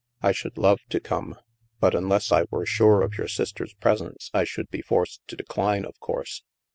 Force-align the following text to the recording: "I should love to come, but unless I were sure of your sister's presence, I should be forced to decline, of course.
"I 0.23 0.31
should 0.31 0.57
love 0.57 0.79
to 0.89 0.99
come, 0.99 1.35
but 1.79 1.93
unless 1.93 2.31
I 2.31 2.45
were 2.49 2.65
sure 2.65 3.03
of 3.03 3.19
your 3.19 3.27
sister's 3.27 3.75
presence, 3.75 4.31
I 4.33 4.45
should 4.45 4.71
be 4.71 4.81
forced 4.81 5.21
to 5.27 5.35
decline, 5.35 5.85
of 5.85 5.99
course. 5.99 6.41